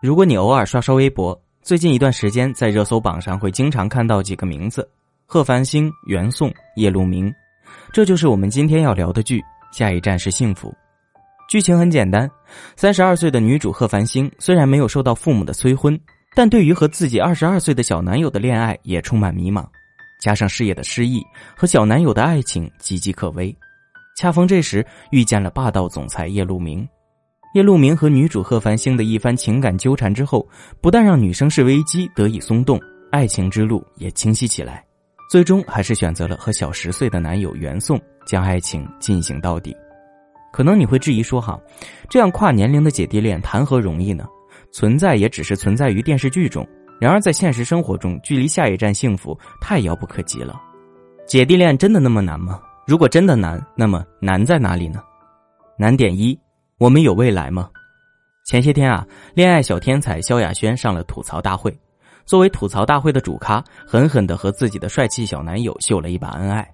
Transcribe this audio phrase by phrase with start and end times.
[0.00, 4.88] 如果你偶尔刷刷微博，最近一段时间在热搜榜上会经常看到几个名字：
[5.26, 7.30] 贺繁星、袁颂、叶路明。
[7.92, 9.38] 这就是我们今天要聊的剧
[9.70, 10.70] 《下一站是幸福》。
[11.50, 12.30] 剧情很简单，
[12.76, 16.00] 三十二岁的女主贺繁星虽然没有受到父母的催婚，
[16.34, 19.66] 但对于和自己二十二岁的小男友的恋爱也充满迷茫，
[20.18, 21.22] 加上事业的失意
[21.54, 23.54] 和小男友的爱情岌岌可危。
[24.16, 26.88] 恰逢这时遇见了霸道总裁叶路明。
[27.52, 30.46] 叶路明和女主贺繁星的一番情感纠缠之后，
[30.80, 34.84] 不但让女生是危机得以松动，爱情之路也清晰起来，
[35.28, 39.76] 最终还是选择了和小十岁的男友袁颂将爱情进行到底。
[40.52, 41.60] 可能你会质疑说：“哈，
[42.08, 44.26] 这样跨年龄的姐弟恋谈何容易呢？
[44.72, 46.64] 存在也只是存在于电视剧中，
[47.00, 50.60] 然而在现实生活中，距离下一站幸福太遥不可及了。
[51.26, 52.60] 姐弟恋真的那么难吗？
[52.86, 55.02] 如果真的难，那么难在哪里呢？
[55.76, 56.38] 难点一。”
[56.80, 57.68] 我们有未来吗？
[58.46, 61.78] 前些天啊，恋爱小天才萧亚轩上了吐槽大会，
[62.24, 66.66] 作为吐槽大会的主咖，狠狠的和自己的帅气小男友秀了一把恩爱。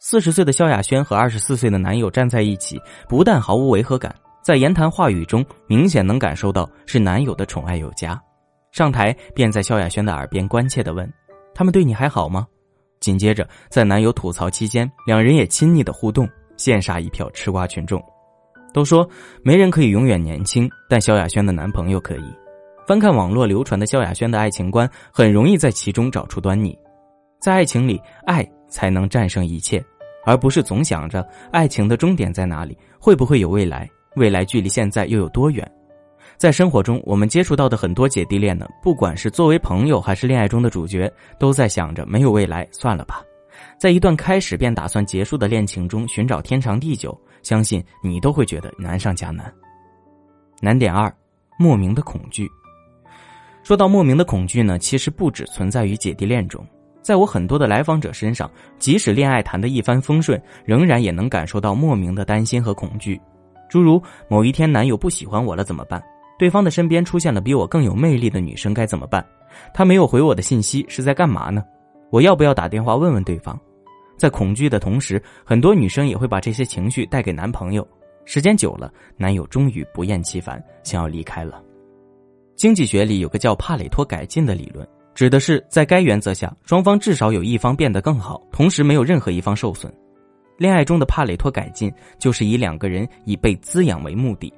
[0.00, 2.76] 四十岁的萧亚轩和二十四岁的男友站在一起，
[3.08, 4.12] 不但毫无违和感，
[4.42, 8.20] 在言谈话语中明显能感受到是男友的宠爱有加。
[8.72, 11.08] 上台便在萧亚轩的耳边关切的问
[11.54, 12.44] ：“他们对你还好吗？”
[12.98, 18.02] 紧接着在男友吐槽期间，两人也亲昵的互动，羡煞一票吃瓜群众。
[18.76, 19.08] 都说
[19.42, 22.24] 没人可以永远年轻，但萧亚轩的男朋友可以。
[22.86, 26.78] 翻看网络流传的萧亚轩的爱情观，很容易在其中找出端倪。
[27.40, 29.82] 在爱情里，爱才能战胜一切，
[30.26, 35.66] 而不是总想着爱情的终点在哪里，会不会有未来，未来距离现在又有多远。
[36.36, 43.22] 在生活中，我们接触到的很多姐弟恋呢，不管是作为朋友还是恋爱中的主角，都在想着没有未来，算了吧。
[43.78, 47.18] 在一段开始便打算结束的恋情中寻找天长地久。
[47.42, 49.52] 相信你都会觉得难上加难。
[50.60, 51.14] 难点二，
[51.56, 52.50] 莫名的恐惧。
[53.62, 56.66] 说到莫名的恐惧呢，其实不只存在于姐弟恋中，
[57.02, 58.50] 在我很多的来访者身上，
[58.80, 63.20] 即使恋爱谈得一帆风顺，仍然也能感受到莫名的担心和恐惧。
[63.68, 66.02] 诸如某一天男友不喜欢我了怎么办？
[66.38, 69.24] 对方的身边出现了比我更有魅力的女生该怎么办？
[69.72, 71.64] 他没有回我的信息是在干嘛呢？
[72.10, 73.58] 我要不要打电话问问对方？
[74.16, 77.86] 在恐惧的同时，很多女生也会把这些情绪带给男朋友。
[78.24, 81.62] 时间久了，男友终于不厌其烦，想要离开了。
[82.56, 89.92] 经济学里有个叫帕累托改进的理论，指的是在该原则下，双方至少有一方变得更好，同时没有任何一方受损。
[90.56, 94.52] 恋爱中的帕累托改进，就是以两个人以被滋养为目的，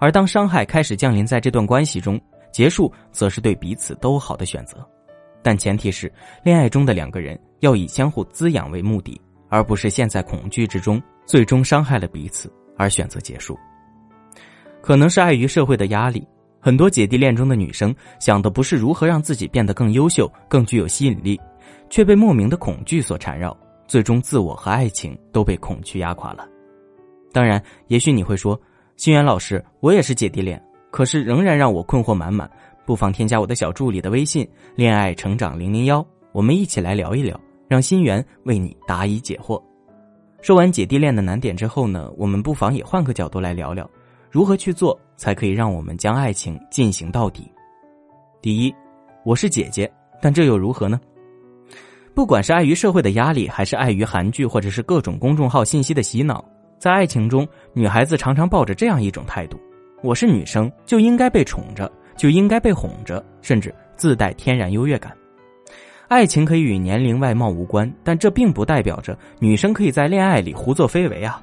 [0.00, 2.20] 而当伤害开始降临在这段关系中，
[2.52, 4.84] 结束则是对彼此都好的选择。
[5.44, 6.10] 但前提是，
[6.42, 13.58] 恋爱中的两个人要以相互滋养为目的，而不是陷在恐惧之中，最终伤害了彼此而选择结束。
[14.80, 16.26] 可能是碍于社会的压力，
[16.60, 21.38] 很多姐弟恋中的女生想的不是如何让自己变得更优秀、更具有吸引力，
[21.90, 23.54] 却被莫名的恐惧所缠绕，
[23.86, 26.48] 最终自我和爱情都被恐惧压垮了。
[27.34, 28.58] 当然，也许你会说，
[28.96, 30.58] 心源老师，我也是姐弟恋，
[30.90, 32.50] 可是仍然让我困惑满满。
[32.86, 34.46] 不妨添加我的小助理的微信
[34.76, 39.60] “恋爱成长零零幺”，我们一起来聊一聊，让心源为你答疑解惑。
[40.42, 43.88] 说完姐弟恋的难点之后呢，我们不妨也换个角度来聊聊，
[44.30, 47.50] 如何去做才可以让我们将爱情进行到底。
[48.42, 48.74] 第一，
[49.24, 49.90] 我是姐姐，
[50.20, 51.00] 但这又如何呢？
[52.14, 56.44] 不管是碍于社会的压力，还是碍于韩剧或者是各种公众号信息的洗脑，
[56.78, 59.58] 在爱情中，女孩子常常抱着这样一种态度：
[60.02, 61.90] 我是女生，就应该被宠着。
[62.16, 65.16] 就应该被哄着，甚至自带天然优越感。
[66.08, 71.42] 爱情可以与年龄、外貌无关，但这并不代表着女生可以在恋爱里胡作非为啊！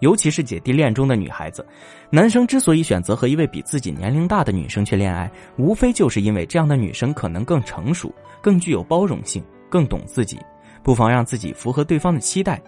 [0.00, 1.64] 尤其是姐弟恋中的女孩子，
[2.10, 10.38] 男生之所以选择和一位比自己年龄大的女生去恋爱，无非就是因为这样的女生可能更成熟、更具有包容性、更懂自己，
[10.82, 12.60] 不妨让自己符合对方的期待。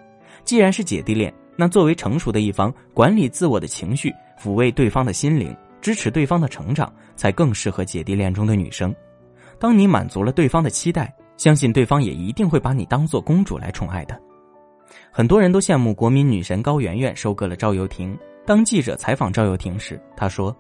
[0.45, 5.55] 既然是姐弟恋，那作为成熟的一方，管理自我的情绪，抚慰对方的心灵。
[5.83, 8.95] 支持对方的成长，才更适合姐弟恋中的女生。
[9.59, 14.19] 当你满足了对方的期待，相信对方也一定会把你当做公主来宠爱的。
[15.11, 18.17] 很多人都羡慕国民女神高圆圆收割了赵又廷。
[18.47, 20.57] 当记者采访赵又廷时，他说：“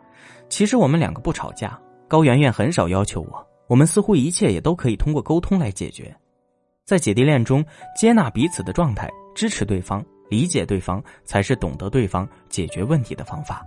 [0.48, 6.14] 其实我们两个不吵架，高圆圆很少要求我，我们似乎一切也都可以通过沟通来解决。
[6.84, 7.64] 在姐弟恋中，
[7.96, 13.64] 接纳彼此的状态，支持对方，理解对方，才是懂得对方解决问题的方法。”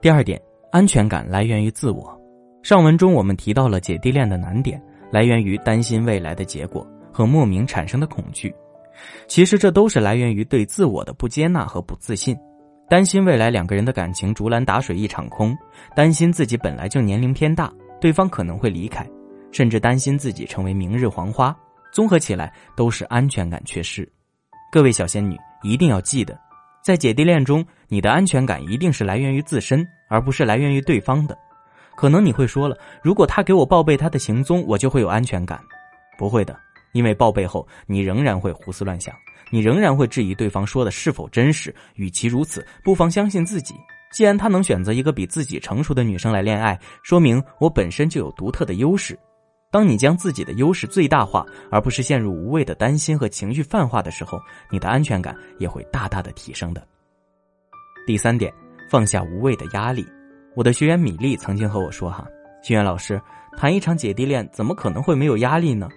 [0.00, 0.40] 第二点。
[0.70, 2.18] 安全感来源于自我。
[2.62, 8.54] 上文中我们提到了姐弟恋的难点，来源于担心未来的结果和莫名产生的恐惧。
[9.28, 12.36] 其实这都是来源于对自我的不接纳和不自信，
[12.88, 15.56] 担心未来两个人的感情竹篮打水一场空，
[15.94, 19.06] 担心自己本来就年龄偏大，对方可能会离开，
[19.52, 21.56] 甚至担心自己成为明日黄花。
[21.92, 24.10] 综合起来，都是安全感缺失。
[24.72, 26.38] 各位小仙女一定要记得，
[26.86, 31.36] 在姐弟恋中，你的安全感一定是来源于自身，而不是来源于对方的。
[31.96, 35.60] 可能你会说了，如果他给我报备他的行踪，我就会有安全感。
[36.16, 36.56] 不会的，
[36.92, 39.12] 因为报备后，你仍然会胡思乱想，
[39.50, 41.74] 你仍然会质疑对方说的是否真实。
[41.96, 43.74] 与其如此，不妨相信自己。
[44.12, 49.18] 既然他能选择一个比自己成熟的女生来恋爱，说明我本身就有独特的优势。
[49.76, 54.40] 当你将自己的优势最大化，而不是陷入无谓的担心和情绪泛化的时候，
[54.70, 56.82] 你的安全感也会大大的提升的。
[58.06, 58.50] 第三点，
[58.90, 60.06] 放下无谓的压力。
[60.54, 62.26] 我的学员米粒曾经和我说：“哈，
[62.62, 63.20] 心源老师，
[63.54, 65.90] 谈一场姐弟恋怎么可能会没有压力呢？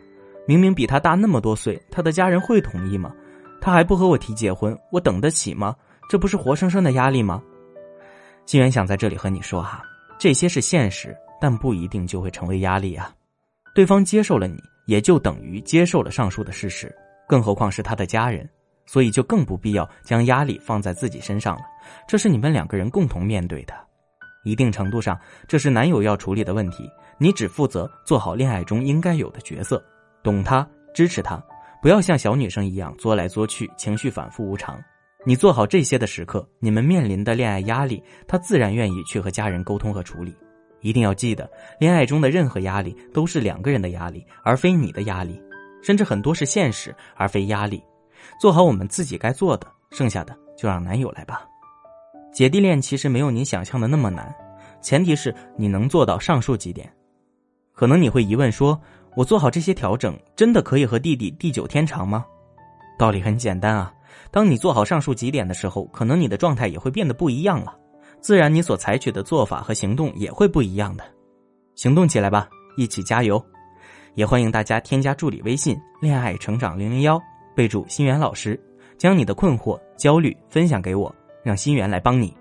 [0.45, 3.13] 明明比他大那么多岁，他的家人会同意吗？
[3.61, 5.73] 他还不和我提结婚，我等得起吗？
[6.09, 7.41] 这不是活生生的压力吗？”
[8.45, 9.81] 心源想在这里和你说哈，
[10.19, 13.09] 这些是现实，但不一定就会成为压力啊。
[13.73, 16.93] 对方接受了你，也就等于接受了上述的事实，
[17.27, 18.49] 更何况是他的家人，
[18.85, 21.61] 所以就更不必要将压力放在自己身上了。
[22.07, 23.73] 这是你们两个人共同面对的，
[24.43, 29.83] 一定程度上，这是男友要处理的问题，你只负责做好恋爱中应该有的角色，
[30.23, 31.41] 懂他，支持他，
[31.81, 34.81] 不要像小女生一样作来作去，情绪反复无常。
[35.25, 40.33] 你做好这些的时刻，你们面临的恋爱压力，他自然愿意去和家人沟通和处理。
[40.81, 41.49] 一定要记得，
[41.79, 45.41] 恋爱中的任何压力都是两个人的压力，而非你的压力，
[45.81, 47.83] 甚至很多是现实而非压力。
[48.39, 51.45] 做好我们自己该做的，剩下的就让男友来吧。
[52.31, 54.33] 姐弟恋其实没有你想象的那么难，
[54.81, 56.91] 前提是你能做到上述几点。
[57.73, 58.79] 可能你会疑问说
[59.15, 62.25] ：“我做好这些调整，真的可以和弟弟地久天长吗？”
[62.99, 63.93] 道理很简单啊。
[64.31, 67.73] 当你做好上述几点的时候，可能你的状态也会变得不一样了，
[68.21, 71.03] 自然你所采取的做法和行动也会不一样的。
[71.75, 73.43] 行动起来吧，一起加油！
[74.15, 77.21] 也欢迎大家添加助理微信“恋爱成长零零幺”，
[77.55, 78.59] 备注“心源老师”，
[78.97, 81.13] 将你的困惑、焦虑分享给我，
[81.43, 82.35] 让心源来帮你。